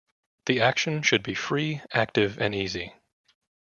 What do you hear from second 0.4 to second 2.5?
The action should be free, active